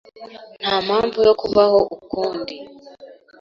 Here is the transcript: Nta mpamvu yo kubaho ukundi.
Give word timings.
Nta 0.61 0.75
mpamvu 0.85 1.17
yo 1.27 1.33
kubaho 1.41 1.79
ukundi. 1.97 2.55